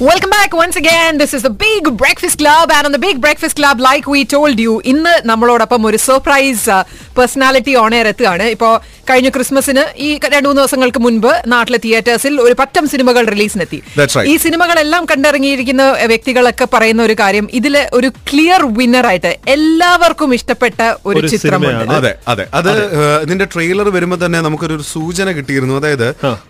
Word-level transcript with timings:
Welcome 0.00 0.30
back 0.30 0.52
once 0.52 0.76
again. 0.76 1.18
This 1.18 1.32
is 1.34 1.42
the 1.42 1.50
Big 1.50 1.96
Breakfast 1.96 2.38
Club, 2.38 2.70
and 2.70 2.84
on 2.86 2.92
the 2.92 2.98
Big 2.98 3.20
Breakfast 3.20 3.56
Club, 3.56 3.78
like 3.80 4.06
we 4.06 4.24
told 4.26 4.58
you, 4.58 4.72
ഇന്ന് 4.92 5.12
നമ്മളോടൊപ്പം 5.24 5.82
ഒരു 5.88 5.96
surprise 5.96 6.76
personality 7.19 7.73
on 7.83 7.93
air 7.97 8.07
എത്തുകയാണ്. 8.13 8.47
ഇപ്പോൾ 8.55 8.73
കഴിഞ്ഞ 9.09 9.29
ക്രിസ്മസിന് 9.35 9.83
ഈ 10.05 10.09
രണ്ടു 10.33 10.47
മൂന്ന് 10.47 10.61
ദിവസങ്ങൾക്ക് 10.61 10.99
മുൻപ് 11.05 11.31
നാട്ടിലെ 11.53 11.79
തിയേറ്റേഴ്സിൽ 11.85 12.33
ഒരു 12.45 12.55
പറ്റം 12.61 12.85
സിനിമകൾ 12.93 13.23
റിലീസിനെത്തി. 13.33 13.79
That's 13.99 14.17
ഈ 14.31 14.33
സിനിമകളെല്ലാം 14.45 15.03
കണ്ടിറങ്ങിയിരിക്കുന്ന 15.11 15.83
വ്യക്തികളൊക്കെ 16.11 16.65
പറയുന്ന 16.73 17.01
ഒരു 17.07 17.15
കാര്യം 17.21 17.45
ഇതിൽ 17.59 17.75
ഒരു 17.99 18.09
ക്ലിയർ 18.29 18.63
വിന്നർ 18.79 19.05
ആയിട്ട് 19.11 19.31
എല്ലാവർക്കും 19.55 20.29
ഇഷ്ടപ്പെട്ട 20.37 20.79
ഒരു 21.09 21.21
ചിത്രമാണ് 21.33 21.95
അതെ 21.97 22.11
അതെ. 22.33 22.45
അത് 22.59 22.69
ഇതിന്റെ 23.25 23.47
ട്രെയിലർ 23.53 23.89
വരുമ്പോൾ 23.97 24.19
തന്നെ 24.25 24.41
നമുക്കൊരു 24.47 24.77
സൂചന 24.93 25.27
കിട്ടിയിരുന്നു. 25.37 25.75
അതായത് 25.81 26.07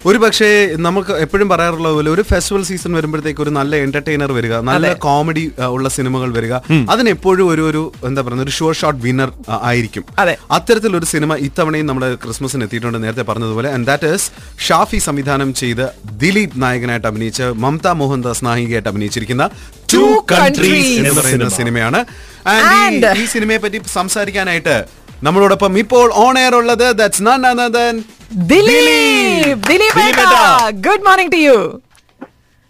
ഒരു 0.10 0.18
പക്ഷേ 0.26 0.50
നമുക്ക് 0.88 1.14
എപ്പോഴും 1.26 1.48
പറയാറുള്ള 1.54 1.90
പോലെ 1.98 2.12
ഒരു 2.16 2.26
ഫെസ്റ്റിവൽ 2.32 2.64
സീസൺ 2.72 2.92
വരുമ്പോഴത്തേക്ക് 3.00 3.44
ഒരു 3.46 3.54
നല്ല 3.60 3.76
എന്റർടൈനർ 3.86 4.32
വരിക 4.40 4.54
നല്ല 4.72 4.94
കോമഡി 5.08 5.46
ഉള്ള 5.76 5.88
സിനിമകൾ 5.98 6.30
വരിക. 6.38 6.54
അതിനെപ്പോഴും 6.96 7.46
ഒരു 7.54 7.64
ഒരു 7.70 7.84
എന്താ 8.10 8.22
പറയുക 8.28 8.46
ഒരു 8.48 8.56
ഷുവർ 8.58 8.76
ഷോർട്ട് 8.82 9.02
വിന്നർ 9.08 9.32
ആയിരിക്കും. 9.70 10.06
അതെ. 10.24 10.36
അത്തരത്തിലൊരു 10.60 11.06
സിനിമ 11.06 11.36
ഇത്തവണയും 11.36 11.86
നമ്മുടെ 11.86 12.16
ക്രിസ്മസിന് 12.16 12.64
എത്തിയിട്ടുണ്ട്. 12.64 13.04
നേരത്തെ 13.04 13.22
പറഞ്ഞതുപോലെ 13.22 13.74
ആൻഡ് 13.74 13.88
ദാറ്റ് 13.88 14.08
ഇസ് 14.08 14.32
ഷാഫി 14.68 14.98
സംവിധാനം 14.98 15.54
ചെയ്ത് 15.54 15.90
ദിലീപ് 16.12 16.52
നായകനായിട്ട് 16.56 17.08
അഭിനയിച്ച് 17.08 17.44
മമത 17.44 17.88
മോഹൻദാസ് 17.88 18.46
നായികയായിട്ട് 18.46 18.90
അഭിനയിച്ചിരിക്കുന്ന 18.90 19.50
ടു 19.94 20.26
കൺട്രീസ് 20.32 20.88
എന്ന് 20.88 21.10
എന്ന 21.10 21.22
പറയുന്ന 21.22 21.50
സിനിമയാണ്. 21.50 22.06
ആൻഡ് 22.48 23.18
ഈ- 23.18 23.26
സിനിമയെ 23.26 23.58
പറ്റി 23.58 23.82
സംസാരിക്കാനായിട്ട് 23.94 24.86
നമ്മളോടൊപ്പം 25.24 25.80
ഇപ്പോൾ 25.80 26.12
ഓൺ 26.14 26.40
എയർ 26.40 26.56
ഉള്ളത് 26.56 26.96
that's 26.96 27.24
none 27.24 28.04
Dileep. 28.34 29.68
Dileep. 29.68 30.72
Good 30.72 31.06
morning 31.06 31.32
to 31.32 31.38
you 31.38 31.82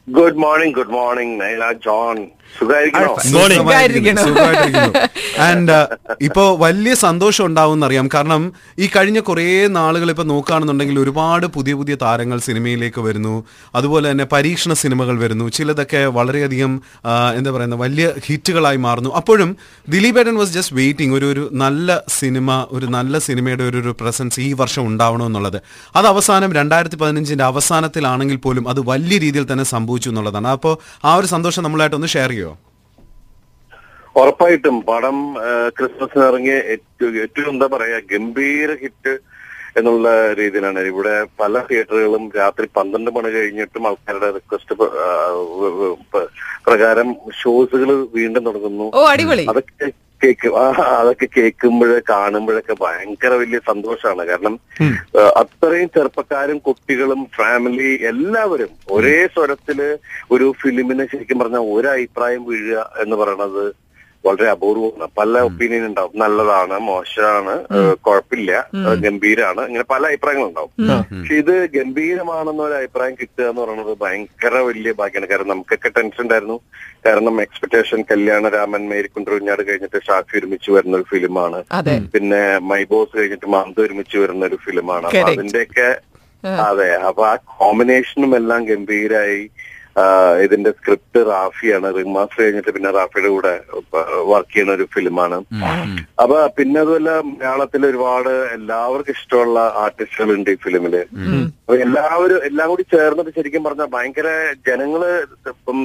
good 0.10 0.38
morning 0.38 0.76
good 0.76 0.90
morning 0.90 1.74
John. 1.74 2.28
And 5.48 5.78
ഇപ്പോ 6.28 6.44
വലിയ 6.66 6.94
സന്തോഷം 6.94 7.46
ഉണ്ടാവും 7.46 7.86
അറിയാം 7.86 8.10
കാരണം 8.14 8.42
ഈ 8.80 8.88
കഴിഞ്ഞ 8.96 9.20
കുറേ 9.20 9.48
നാളുകൾ 9.68 10.10
ഇപ്പൊ 10.10 10.26
നോക്കുകയാണെന്നുണ്ടെങ്കിൽ 10.34 11.00
ഒരുപാട് 11.00 11.48
പുതിയ 11.58 11.74
പുതിയ 11.74 11.96
താരങ്ങൾ 12.06 12.40
സിനിമയിലേക്ക് 12.50 13.02
വരുന്നു. 13.02 13.36
അതുപോലെ 13.76 14.06
തന്നെ 14.12 14.26
പരീക്ഷണ 14.36 14.74
സിനിമകൾ 14.74 15.16
വരുന്നു. 15.20 15.48
ചിലതൊക്കെ 15.50 16.04
വളരെയധികം 16.20 16.74
എന്താ 17.38 17.52
പറയുന്ന 17.52 17.76
വലിയ 17.86 18.08
ഹിറ്റുകളായി 18.28 18.82
മാറുന്നു. 18.88 19.14
അപ്പോഴും 19.22 19.52
ദിലീപ് 19.88 20.10
ദിലീപേട്ടൻ 20.10 20.38
വാസ് 20.40 20.54
ജസ്റ്റ് 20.54 20.76
വെയിറ്റിംഗ് 20.76 21.14
ഒരു 21.16 21.26
ഒരു 21.32 21.44
നല്ല 21.62 21.90
സിനിമ 22.20 22.50
ഒരു 22.72 22.88
നല്ല 22.96 23.20
സിനിമയുടെ 23.26 23.64
ഒരു 23.64 23.78
ഒരു 23.78 23.92
പ്രസൻസ് 24.00 24.38
ഈ 24.46 24.48
വർഷം 24.62 24.84
ഉണ്ടാവണമെന്നുള്ളത്. 24.90 25.58
അത് 25.96 26.08
അവസാനം 26.08 26.50
രണ്ടായിരത്തി 26.60 26.98
പതിനഞ്ചിന്റെ 27.02 27.44
അവസാനത്തിലാണെങ്കിൽ 27.44 28.38
പോലും 28.46 28.64
അത് 28.72 28.80
വലിയ 28.92 29.18
രീതിയിൽ 29.26 29.46
തന്നെ 29.52 29.66
സംഭവിച്ചു 29.74 30.10
എന്നുള്ളതാണ്. 30.10 30.48
അപ്പോൾ 30.58 30.74
ആ 31.06 31.12
ഒരു 31.20 31.28
സന്തോഷം 31.34 31.64
നമ്മളായിട്ടൊന്ന് 31.68 32.10
ഷെയർ 32.16 32.32
ചെയ്യോ. 32.34 32.39
ഉറപ്പായിട്ടും 34.16 34.76
പടം 34.90 35.18
ക്രിസ്മസിന് 35.78 36.24
ഇറങ്ങിയ 36.30 36.56
ഏറ്റവും 36.74 37.18
ഏറ്റവും 37.24 37.52
എന്താ 37.54 37.68
പറയാ 37.74 38.00
ഗംഭീര 38.12 38.72
ഹിറ്റ് 38.82 39.14
എന്നുള്ള 39.80 40.10
രീതിയിലാണ്. 40.40 40.82
ഇവിടെ 40.92 41.16
പല 41.40 41.60
തിയേറ്ററുകളും 41.70 42.24
രാത്രി 42.40 42.66
പന്ത്രണ്ട് 42.78 43.12
മണി 43.18 43.30
കഴിഞ്ഞിട്ടും 43.36 43.88
ആൾക്കാരുടെ 43.90 44.30
റിക്വസ്റ്റ് 44.38 44.76
പ്രകാരം 46.68 47.10
ഷോസുകൾ 47.42 47.90
വീണ്ടും 48.18 48.46
തുടങ്ങുന്നു. 48.48 48.88
ഓ 49.00 49.02
അടിപൊളി. 49.14 49.46
അതൊക്കെ 49.52 49.90
കേക്ക് 50.22 50.50
അതൊക്കെ 51.00 51.28
കേൾക്കുമ്പോഴേ 51.36 52.00
കാണുമ്പോഴൊക്കെ 52.10 52.76
ഭയങ്കര 52.82 53.34
വലിയ 53.42 53.60
സന്തോഷമാണ് 53.70 54.24
കാരണം 54.32 54.56
അത്രയും 55.42 55.90
ചെറുപ്പക്കാരും 55.96 56.58
കുട്ടികളും 56.66 57.22
ഫാമിലി 57.38 57.92
എല്ലാവരും 58.12 58.72
ഒരേ 58.96 59.20
സ്വരത്തിൽ 59.36 59.80
ഒരു 60.32 60.48
ഫിലിമിനെ 60.64 61.06
ശരിക്കും 61.14 61.40
പറഞ്ഞാൽ 61.40 61.70
ഒരു 61.76 61.88
അഭിപ്രായം 61.88 62.44
വീഴുക 62.50 62.82
എന്ന് 63.04 63.18
പറയണത് 63.22 63.64
വളരെ 64.26 64.50
അപൂർവമാണ്. 64.50 65.10
പല 65.18 65.40
ഒപ്പീനിയൻ 65.40 65.86
ഉണ്ടാവും. 65.86 66.12
നല്ലതാണ് 66.16 66.80
മോശമാണ് 66.80 67.66
കുഴപ്പമില്ല 67.94 68.70
ഗംഭീരാണ്. 68.96 69.62
ഇങ്ങനെ 69.62 69.84
പല 69.84 70.06
അഭിപ്രായങ്ങളുണ്ടാവും. 70.08 70.88
പക്ഷെ 71.20 71.36
ഇത് 71.36 71.70
ഗംഭീരമാണെന്ന 71.70 72.62
ഒരു 72.62 72.74
അഭിപ്രായം 72.74 73.16
കിട്ടുക 73.22 73.46
എന്ന് 73.46 73.62
പറയുന്നത് 73.62 73.98
ഭയങ്കര 73.98 74.54
വലിയ 74.54 74.92
ഭാഗ്യമാണ്. 74.92 75.30
കാരണം 75.30 75.48
നമുക്കൊക്കെ 75.48 75.90
ടെൻഷൻ 75.90 76.24
ഉണ്ടായിരുന്നു. 76.24 76.60
കാരണം 77.06 77.42
എക്സ്പെക്ടേഷൻ 77.42 78.02
കല്യാണ 78.02 78.50
രാമൻ 78.50 78.90
മേരിക്കുണ്ടൊഴിഞ്ഞാട് 78.90 79.68
കഴിഞ്ഞിട്ട് 79.68 80.02
ഷാഫി 80.08 80.38
ഒരുമിച്ച് 80.38 80.72
വരുന്ന 80.72 80.96
ഒരു 80.96 81.04
ഫിലിമാണ് 81.04 81.64
പിന്നെ 82.14 82.58
മൈ 82.58 82.84
ബോസ് 82.84 83.18
കഴിഞ്ഞിട്ട് 83.18 83.46
മന്ത് 83.46 83.82
ഒരുമിച്ച് 83.82 84.18
വരുന്ന 84.18 84.46
ഒരു 84.46 84.56
ഫിലിമാണ്. 84.56 85.06
അപ്പൊ. 85.06 85.20
അതിന്റെയൊക്കെ 85.20 85.98
അതെ. 86.48 86.96
അപ്പൊ 86.96 87.28
ആ 87.28 87.36
കോമ്പിനേഷനും 87.36 88.36
എല്ലാം 88.36 88.66
ഗംഭീരായി. 88.66 89.50
ഇതിന്റെ 90.46 90.72
സ്ക്രിപ്റ്റ് 90.78 91.20
റാഫിയാണ്. 91.32 91.88
റിംഗ് 91.96 92.08
റിമാസ്റ്റർ 92.10 92.40
കഴിഞ്ഞിട്ട് 92.44 92.72
പിന്നെ 92.76 92.92
റാഫിയുടെ 92.98 93.30
കൂടെ 93.36 93.54
വർക്ക് 94.32 94.52
ചെയ്യുന്ന 94.54 94.78
ഒരു 94.78 94.86
ഫിലിമാണ്. 94.96 95.38
അപ്പൊ 96.24 96.38
പിന്നെ 96.58 96.78
അതുമല്ല 96.84 97.12
മലയാളത്തിൽ 97.30 97.82
ഒരുപാട് 97.92 98.32
എല്ലാവർക്കും 98.58 99.16
ഇഷ്ടമുള്ള 99.18 99.60
ആർട്ടിസ്റ്റുകൾ 99.84 100.32
ഉണ്ട് 100.38 100.52
ഈ 100.56 100.58
ഫിലിമിൽ. 100.66 100.96
അപ്പൊ 101.62 101.78
എല്ലാവരും 101.86 102.46
എല്ലാം 102.50 102.70
കൂടി 102.72 102.86
ചേർന്നിട്ട് 102.96 103.34
ശരിക്കും 103.38 103.66
പറഞ്ഞാൽ 103.68 103.90
ഭയങ്കര 103.96 104.30
ജനങ്ങൾ 104.70 105.04
ഇപ്പം 105.54 105.80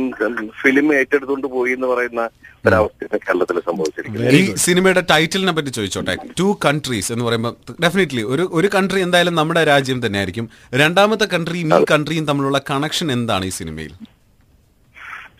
ഫിലിം 0.63 0.89
ഏറ്റെടുത്തുകൊണ്ട് 1.01 1.49
പോയി 1.57 1.75
എന്ന് 1.79 1.91
പറയുന്ന 1.93 2.25
ഒരവസ്ഥയാണ് 2.67 3.19
കേരളത്തിൽ 3.25 3.57
സംഭവിച്ചിരിക്കുന്നത്. 3.69 4.35
ഈ 4.39 4.41
സിനിമയുടെ 4.65 5.03
ടൈറ്റിലിനെ 5.11 5.53
പറ്റി 5.57 5.71
ചോദിച്ചോട്ടെ? 5.79 6.15
ടു 6.41 6.49
കൺട്രീസ് 6.67 7.11
എന്ന് 7.15 7.25
പറയുമ്പോൾ 7.25 7.55
ഡെഫിനറ്റ്ലി 7.85 8.23
ഒരു 8.33 8.45
ഒരു 8.59 8.69
കൺട്രി 8.75 9.01
എന്തായാലും 9.07 9.35
നമ്മുടെ 9.41 9.63
രാജ്യം 9.73 10.01
തന്നെയായിരിക്കും. 10.07 10.47
രണ്ടാമത്തെ 10.83 11.27
കൺട്രിയും 11.35 11.71
ഈ 11.79 11.85
കൺട്രിയും 11.93 12.27
തമ്മിലുള്ള 12.31 12.61
കണക്ഷൻ 12.71 13.09
എന്താണ് 13.17 13.47
ഈ 13.51 13.55
സിനിമയിൽ? 13.61 13.95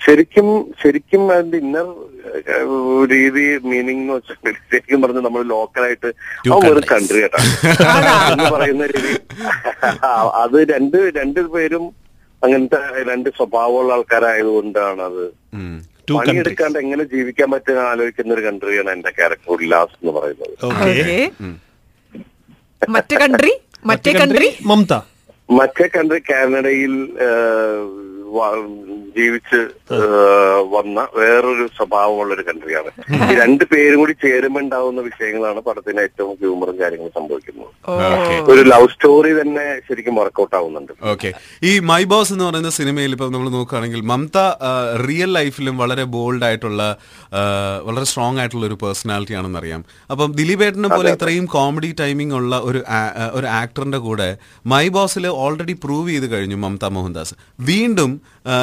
ശരിക്കും 0.07 0.49
ശരിക്കും 0.83 1.23
അതിന്റെ 1.35 1.59
ഇന്നർ 1.65 1.87
രീതി 3.13 3.45
മീനിങ് 3.71 4.03
എന്ന് 4.03 4.15
വെച്ചാൽ 4.17 4.53
ശരിക്കും 4.71 5.03
പറഞ്ഞ 5.03 5.21
നമ്മൾ 5.27 5.43
ലോക്കലായിട്ട് 5.53 6.09
ആ 6.53 6.59
ഒരു 6.73 6.83
കൺട്രി 6.93 7.21
കേട്ടോ. 7.23 7.41
എന്ന് 8.33 8.51
പറയുന്ന 8.57 8.87
രീതി. 8.95 9.15
അത് 10.43 10.59
രണ്ട് 10.73 10.99
രണ്ട് 11.19 11.41
പേരും 11.55 11.85
അങ്ങനത്തെ 12.43 12.81
രണ്ട് 13.11 13.31
സ്വഭാവമുള്ള 13.39 13.93
ആൾക്കാരായതുകൊണ്ടാണ് 13.97 15.03
അത്. 15.11 15.25
പണിയെടുക്കാണ്ട് 16.13 16.79
എങ്ങനെ 16.79 17.05
ജീവിക്കാൻ 17.05 17.51
പറ്റുന്ന 17.51 17.79
ആലോചിക്കുന്ന 17.79 18.35
ഒരു 18.35 18.43
കൺട്രിയാണ് 18.47 18.91
എന്റെ 18.91 19.11
ക്യാരക്ടർ 19.11 19.53
ഉല്ലാസ് 19.53 19.95
എന്ന് 20.01 20.13
പറയുന്നത്. 20.19 20.55
മറ്റേ 22.89 23.17
കൺട്രി 23.17 23.53
മറ്റേ 23.87 24.13
കൺട്രി 24.13 24.49
മമത. 24.63 24.93
മറ്റേ 25.51 25.87
കൺട്രി 25.97 26.21
കാനഡയിൽ 26.31 26.93
ജീവിച്ച് 29.17 29.61
വന്ന 30.75 31.01
വേറൊരു 31.19 31.65
സ്വഭാവമുള്ള 31.77 32.31
ഒരു 32.37 32.45
കൺട്രിയാണ് 32.49 32.91
ഈ 33.27 33.35
രണ്ട് 33.41 33.65
പേരും 33.73 33.99
കൂടി 34.01 34.15
ചേരുമ്പോൾ 34.25 34.63
ഉണ്ടാവുന്ന 34.65 35.01
വിഷയങ്ങളാണ് 35.09 35.61
പടത്തിന് 35.67 36.01
ഏറ്റവും 36.07 36.35
ഹ്യൂമറും 36.41 36.77
കാര്യങ്ങളും 36.81 37.13
സംഭവിക്കുന്നത്. 37.19 37.71
ഒരു 38.53 38.63
ലവ് 38.73 38.89
സ്റ്റോറി 38.95 39.33
തന്നെ 39.41 39.67
ശരിക്കും 39.89 40.15
വർക്കൗട്ട് 40.21 40.57
ആവുന്നുണ്ട്. 40.61 40.93
ഓക്കെ 41.13 41.31
ഈ 41.71 41.73
മൈ 41.91 42.03
ബോസ് 42.13 42.33
എന്ന് 42.35 42.47
പറയുന്ന 42.49 42.73
സിനിമയിൽ 42.79 43.13
ഇപ്പൊ 43.17 43.29
നമ്മൾ 43.37 43.51
നോക്കുകയാണെങ്കിൽ 43.57 44.03
മമത 44.13 44.39
റിയൽ 45.07 45.33
ലൈഫിലും 45.39 45.77
വളരെ 45.83 46.05
ബോൾഡ് 46.17 46.45
ആയിട്ടുള്ള 46.49 46.83
വളരെ 47.87 48.07
സ്ട്രോങ് 48.13 48.41
ആയിട്ടുള്ള 48.43 48.67
ഒരു 48.71 48.79
പേഴ്സണാലിറ്റി 48.83 49.35
ആണെന്ന് 49.41 49.61
അറിയാം. 49.63 49.85
അപ്പം 50.13 50.29
ദിലീപേട്ടനെ 50.41 50.91
പോലെ 50.97 51.13
ഇത്രയും 51.17 51.47
കോമഡി 51.57 51.93
ടൈമിംഗ് 52.03 52.37
ഉള്ള 52.41 52.55
ഒരു 52.71 52.83
ഒരു 53.39 53.47
ആക്ടറിന്റെ 53.61 53.99
കൂടെ 54.09 54.29
മൈ 54.75 54.85
ബോസിൽ 54.99 55.27
ഓൾറെഡി 55.45 55.77
പ്രൂവ് 55.85 56.09
ചെയ്ത് 56.11 56.29
കഴിഞ്ഞു 56.35 56.57
മമത 56.67 56.85
മോഹൻദാസ്. 56.97 57.35
വീണ്ടും 57.71 58.13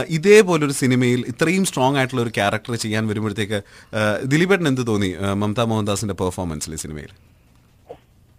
ഇതേപോലൊരു 0.09 0.75
സിനിമയിൽ 0.79 1.21
ഇത്രയും 1.27 1.65
സ്ട്രോങ് 1.65 1.97
ആയിട്ടുള്ള 1.97 2.21
ഒരു 2.21 2.33
ക്യാരക്ടർ 2.37 2.75
ചെയ്യാൻ 2.75 3.03
വരുമ്പോഴത്തേക്ക് 3.07 3.59
ദിലീപേട്ടൻ 4.25 4.67
എന്ത് 4.67 4.87
തോന്നി 4.87 5.09
മമതാ 5.35 5.65
മോഹൻദാസിന്റെ 5.65 6.15
പെർഫോമൻസിൽ 6.19 6.73
ഈ 6.73 6.81
സിനിമയിൽ? 6.83 7.11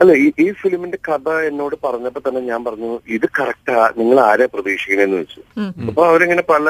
അല്ല 0.00 0.12
ഈ 0.20 0.32
ഈ 0.38 0.52
ഫിലിമിന്റെ 0.52 0.98
കഥ 1.08 1.26
എന്നോട് 1.48 1.76
പറഞ്ഞപ്പോ 1.82 2.20
തന്നെ 2.20 2.40
ഞാൻ 2.46 2.60
പറഞ്ഞു 2.64 2.88
ഇത് 3.08 3.26
കറക്റ്റാ 3.36 3.76
നിങ്ങൾ 3.98 4.20
ആരെ 4.22 4.46
പ്രതീക്ഷിക്കണെന്ന് 4.54 5.18
വെച്ചു. 5.18 5.40
അപ്പൊ 5.88 6.02
അവരിങ്ങനെ 6.06 6.44
പല 6.48 6.66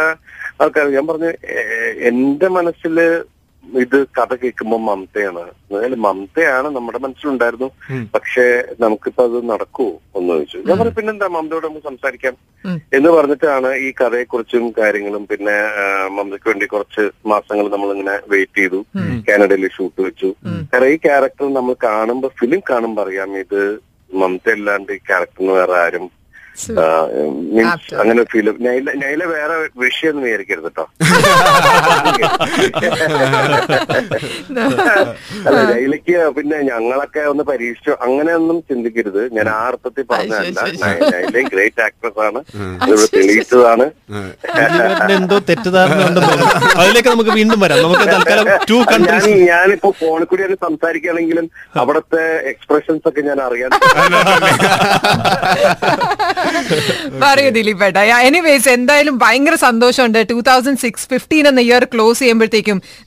ആൾക്കാർ 0.60 0.86
ഞാൻ 0.97 1.06
പറഞ്ഞു 1.06 1.30
"ഏ- 1.54 1.68
എന്റെ 2.09 2.48
മനസ്സിൽ 2.56 2.97
ഇത് 3.64 3.97
കഥ 4.16 4.32
കേൾക്കുമ്പോൾ 4.41 4.80
മമതയാണ്. 4.86 5.42
അതായത് 5.70 5.97
മമതയാണ് 6.06 6.68
നമ്മുടെ 6.76 6.98
മനസ്സിലുണ്ടായിരുന്നു. 7.04 7.68
പക്ഷെ 8.14 8.47
നമുക്കിപ്പോ 8.84 9.22
അത് 9.28 9.38
നടക്കൂ 9.50 9.86
എന്ന് 10.18 10.30
ചോദിച്ചു. 10.32 10.59
ഞാൻ 10.68 10.76
പറഞ്ഞു 10.78 10.94
പിന്നെന്താ 10.98 11.28
മമതയോട് 11.36 11.66
നമുക്ക് 11.66 11.86
സംസാരിക്കാം? 11.91 12.34
എന്ന് 12.97 13.10
പറഞ്ഞിട്ടാണ് 13.16 13.70
ഈ 13.86 13.88
കഥയെക്കുറിച്ചും 14.00 14.64
കാര്യങ്ങളും 14.80 15.22
പിന്നെ 15.30 15.56
മമതയ്ക്ക് 16.16 16.48
വേണ്ടി 16.50 16.66
കുറച്ച് 16.74 17.04
മാസങ്ങൾ 17.32 17.68
നമ്മൾ 17.74 17.88
ഇങ്ങനെ 17.97 18.16
വെയിറ്റ് 18.32 18.59
ചെയ്തു 18.62 18.80
കാനഡയിൽ 19.28 19.66
ഷൂട്ട് 19.76 20.00
വെച്ചു. 20.06 20.30
കാരണം 20.72 20.91
ഈ 20.94 20.98
ക്യാരക്ടർ 21.06 21.47
നമ്മൾ 21.58 21.76
കാണുമ്പോ 21.88 22.30
ഫിലിം 22.41 22.62
കാണുമ്പോ 22.72 23.03
അറിയാം 23.06 23.30
ഇത് 23.44 23.60
മമത 24.10 24.47
അല്ലാണ്ട് 24.56 24.92
ഈ 24.98 25.00
ക്യാരക്ടറിന് 25.10 25.54
വേറെ 25.60 25.76
ആരും 25.84 26.06
മീൻസ്. 27.54 27.92
അങ്ങനെ 28.00 28.22
ഫീൽ 28.32 28.48
നൈല 29.03 29.22
വേറെ 29.34 29.54
വിഷയൊന്നും 29.82 30.24
വിചാരിക്കരുത് 30.24 30.68
കേട്ടോ 30.68 30.84
അല്ല 35.47 36.27
പിന്നെ 36.36 36.59
ഞങ്ങളൊക്കെ 36.71 37.22
ഒന്ന് 37.33 37.45
പരീക്ഷിച്ചു. 37.51 37.92
അങ്ങനെയൊന്നും 38.07 38.59
ചിന്തിക്കരുത്. 38.71 39.22
ഞാൻ 39.36 39.48
ആ. 39.48 39.57
അർത്ഥത്തിൽ 39.69 40.04
പറഞ്ഞതല്ല. 40.13 40.60
ഗ്രേറ്റ് 41.53 41.83
ആക്ട്രസ് 41.86 42.21
ആണ്. 42.27 42.41
തെളിയിച്ചതാണ്. 43.15 43.86
എന്തോ 45.19 45.39
തെറ്റിദ്ധാരണ 45.51 46.01
അതിലേക്ക് 46.80 47.09
നമുക്ക് 47.09 47.30
വീണ്ടും 47.30 47.60
വരാം. 47.65 47.78
നമുക്ക് 47.86 48.07
തൽക്കാലം 48.15 48.47
ടു 48.71 48.78
കൺട്രീസ് 48.92 49.30
ഞാനിപ്പോ 49.51 49.91
ഫോണിൽ 50.01 50.27
കൂടി 50.30 50.42
ഒന്ന് 50.48 50.59
സംസാരിക്കുകയാണെങ്കിലും 50.66 51.47
അവിടുത്തെ 51.83 52.25
എക്സ്പ്രഷൻസ് 52.53 53.09
ഒക്കെ 53.09 53.21
ഞാൻ 53.28 53.41
അറിയാൻ 53.47 53.71
പറയൂ 57.25 57.51
ദിലീപ് 57.51 57.84
ഏട്ടാ 57.84 58.03
എനിവേസ് 58.28 58.68
എന്തായാലും 58.68 59.15
ഭയങ്കര 59.18 59.54
സന്തോഷമുണ്ട്. 59.54 60.18
ടൂ 60.30 60.39
തൗസൻഡ് 60.41 60.78
സിക്സ് 60.78 61.07
ഫിഫ്റ്റീൻ 61.13 61.45
എന്ന 61.48 61.60
ഇയർ 61.60 61.84
ക്ലോസ് 61.95 62.18
ചെയ്യുമ്പോഴത്തേക്കും 62.18 62.61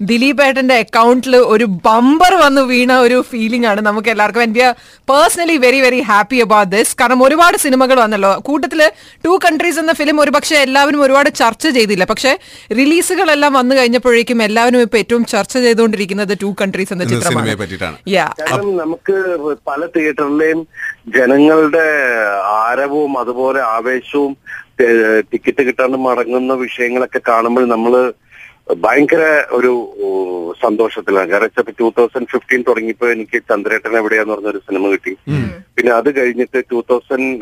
ദിലീപ് 0.09 0.41
ഏട്ടന്റെ 0.45 0.75
അക്കൗണ്ടിൽ 0.83 1.35
ഒരു 1.53 1.65
ബമ്പർ 1.87 2.33
വന്ന് 2.43 2.61
വീണ 2.71 2.91
ഒരു 3.05 3.17
ഫീലിംഗ് 3.31 3.67
ആണ് 3.71 3.81
നമുക്ക് 3.87 4.09
എല്ലാവർക്കും. 4.13 4.43
And 4.45 4.57
we 4.57 4.63
are 4.67 4.73
personally 5.11 5.57
very 5.65 5.79
very 5.85 5.99
happy 6.09 6.39
about 6.45 6.71
this 6.75 6.93
കാരണം 7.01 7.21
ഒരുപാട് 7.27 7.57
സിനിമകൾ 7.65 7.97
വന്നല്ലോ. 8.03 8.33
കൂട്ടത്തിൽ 8.49 8.81
ടു 9.25 9.33
കൺട്രീസ് 9.45 9.79
എന്ന 9.83 9.93
ഫിലിം 10.01 10.19
ഒരുപക്ഷെ 10.25 10.57
എല്ലാവരും 10.65 11.01
ഒരുപാട് 11.05 11.29
ചർച്ച 11.41 11.65
ചെയ്തില്ല. 11.77 12.05
പക്ഷെ 12.11 12.33
റിലീസുകളെല്ലാം 12.79 13.53
വന്നു 13.59 13.75
കഴിഞ്ഞപ്പോഴേക്കും 13.79 14.41
എല്ലാവരും 14.47 14.83
ഇപ്പൊ 14.87 14.99
ഏറ്റവും 15.03 15.25
ചർച്ച 15.33 15.55
ചെയ്തുകൊണ്ടിരിക്കുന്നത് 15.67 16.33
ടു 16.43 16.51
കൺട്രീസ് 16.61 16.93
എന്ന 16.93 17.05
ചിത്രമാണ്. 17.13 17.55
യാ 18.17 18.27
കാരണം 18.41 18.75
നമുക്ക് 18.83 19.17
പല 19.71 19.81
തിയേറ്ററിലെയും 19.95 20.61
ജനങ്ങളുടെ 21.15 21.87
ആരവവും 22.61 23.13
അതുപോലെ 23.21 23.59
ആവേശവും 23.75 24.33
ടിക്കറ്റ് 25.31 25.63
കിട്ടാണ്ട് 25.67 25.97
മടങ്ങുന്ന 26.05 26.53
വിഷയങ്ങളൊക്കെ 26.63 27.21
കാണുമ്പോൾ 27.27 27.65
നമ്മൾ 27.73 27.93
ഭയങ്കര 28.73 29.23
ഒരു 29.51 29.71
സന്തോഷത്തിലാണ്. 30.61 31.29
കാരണം 31.29 31.43
വെച്ചാൽ 31.43 31.73
ടൂ 31.79 31.91
തൗസൻഡ് 31.97 32.31
ഫിഫ്റ്റീൻ 32.31 32.63
തുടങ്ങിയപ്പോ 32.67 33.07
എനിക്ക് 33.09 33.37
ചന്ദ്രേട്ടൻ 33.49 33.97
എവിടെയാന്ന് 33.97 34.33
സിനിമ 34.69 34.87
കിട്ടി. 34.87 35.13
പിന്നെ 35.85 35.97
അത് 36.01 36.07
കഴിഞ്ഞിട്ട് 36.17 36.59
ടൂ 36.69 36.77
തൗസൻഡ് 36.91 37.33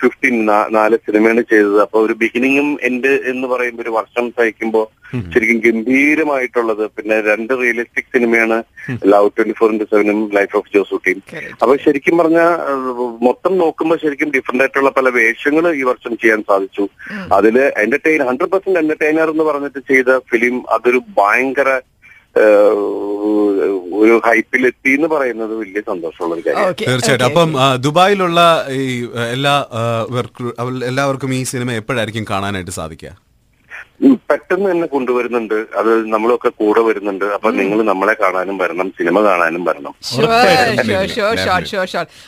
ഫിഫ്റ്റീൻ 0.00 0.34
നാല് 0.76 0.96
സിനിമയാണ് 1.04 1.42
ചെയ്തത്. 1.52 1.78
അപ്പൊ 1.84 1.98
ഒരു 2.06 2.14
ബിഗിനിങ്ങും 2.22 2.68
എൻഡ് 2.88 3.12
എന്ന് 3.30 3.46
പറയുമ്പോൾ 3.52 3.84
ഒരു 3.84 3.92
വർഷം 3.96 4.26
സഹിക്കുമ്പോ 4.38 4.82
ശരിക്കും 5.34 5.58
ഗംഭീരമായിട്ടുള്ളത്. 5.66 6.82
പിന്നെ 6.96 7.16
രണ്ട് 7.28 7.52
റിയലിസ്റ്റിക് 7.62 8.12
സിനിമയാണ് 8.16 8.58
ലവ് 9.12 9.32
ട്വന്റി 9.36 9.56
ഫോർ 9.60 9.72
ഇന്റു 9.74 9.86
സെവനും 9.92 10.20
ലൈഫ് 10.38 10.54
ഓഫ് 10.60 10.72
ജോസൂട്ടിയും. 10.76 11.22
അപ്പൊ 11.62 11.72
ശരിക്കും 11.86 12.20
പറഞ്ഞ 12.22 12.42
മൊത്തം 13.28 13.56
നോക്കുമ്പോൾ 13.64 14.00
ശരിക്കും 14.04 14.36
ഡിഫറെന്റ് 14.36 14.64
ആയിട്ടുള്ള 14.66 14.92
പല 15.00 15.08
വേഷങ്ങൾ 15.18 15.66
ഈ 15.80 15.84
വർഷം 15.90 16.14
ചെയ്യാൻ 16.22 16.42
സാധിച്ചു. 16.52 16.86
അതിൽ 17.40 17.58
എന്റർടൈൻ 17.86 18.22
ഹൺഡ്രഡ് 18.30 18.54
പെർസെന്റ് 18.54 18.82
എന്റർടൈനർ 18.84 19.36
എന്ന് 19.36 19.46
പറഞ്ഞിട്ട് 19.50 19.82
ചെയ്ത 19.92 20.18
ഫിലിം 20.32 20.56
അതൊരു 20.76 21.02
ഭയങ്കര 21.20 21.70
ഒരു 23.96 24.20
ഹൈപ്പിലെത്തി 24.26 24.90
എന്ന് 24.90 25.08
പറയുന്നത് 25.08 25.54
വലിയ 25.56 25.80
സന്തോഷമുള്ള 25.80 26.34
ഒരു 26.34 26.42
കാര്യം 26.46 26.68
ഓക്കെ 26.68 26.84
തീർച്ചയായിട്ടും. 26.84 27.26
അപ്പം 27.26 27.52
ദുബായിലുള്ള 27.80 28.40
ഈ 28.70 29.08
എല്ലാ 29.32 29.66
വർക്ക്- 30.10 30.84
എല്ലാവർക്കും 30.84 31.34
ഈ 31.34 31.44
സിനിമ 31.44 31.72
എപ്പോഴായിരിക്കും 31.72 32.26
കാണാനായിട്ട് 32.30 32.70
സാധിക്കുക? 32.70 33.25
പെട്ടെന്ന് 34.30 34.66
തന്നെ 34.70 34.86
കൊണ്ടുവരുന്നുണ്ട്. 34.94 35.56
അത് 35.80 35.90
നമ്മളൊക്കെ 36.14 36.50
കൂടെ 36.60 36.82
വരുന്നുണ്ട്. 36.88 37.26
അപ്പൊ 37.36 37.50
നിങ്ങൾ 37.60 37.80
നമ്മളെ 37.90 38.14
കാണാനും 38.22 38.56
വരണം 38.62 38.90
സിനിമ 38.98 39.22
കാണാനും 39.28 39.64
വരണം. 39.70 39.92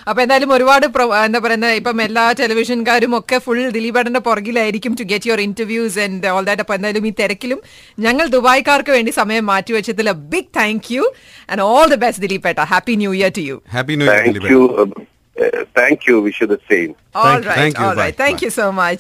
അപ്പൊ 0.09 0.21
എന്തായാലും 0.25 0.53
ഒരുപാട് 0.59 0.87
എന്താ 1.27 1.41
പറയുന്നത് 1.47 1.77
ഇപ്പം 1.83 2.03
എല്ലാ 2.09 2.27
ടെലിവിഷൻകാരും 2.43 3.15
ഒക്കെ 3.21 3.39
ഫുൾ 3.47 3.63
ദിലീപേടന്റെ 3.79 4.25
പുറകിലായിരിക്കും 4.29 4.93
to 5.03 5.07
get 5.15 5.31
your 5.31 5.43
interviews 5.49 6.01
and 6.07 6.31
all 6.35 6.45
that 6.51 6.65
അപ്പൊ 6.67 6.77
എന്തായാലും 6.81 7.07
ഈ 7.13 7.15
തിരക്കിലും 7.23 7.63
ഞങ്ങൾ 8.07 8.27
ദുബായ്ക്കാർക്ക് 8.37 8.95
വേണ്ടി 8.99 9.15
സമയം 9.23 9.45
മാറ്റി 9.53 9.67
മാറ്റിവെച്ചതിൽ 9.69 10.09
big 10.33 10.53
thank 10.59 10.89
you 10.95 11.05
and 11.53 11.63
all 11.73 11.87
the 11.93 11.99
best 12.05 12.23
Dileep 12.25 12.49
ഏട്ട 12.51 12.65
happy 12.73 12.95
new 13.03 13.13
year 13.19 13.31
to 13.39 13.45
you 13.51 13.57
happy 13.77 13.95
new 14.01 14.07
year 14.09 15.65
thank 15.79 16.05
you 16.09 16.15
wish 16.27 16.41
you 16.43 16.47
the 16.53 16.57
same 16.71 16.89
all 17.23 17.41
right 17.49 17.61
Thank 17.61 17.77
all 17.87 17.95
right 18.01 18.19
thank 18.23 18.41
you 18.45 18.51
so 18.57 18.67
much 18.79 18.97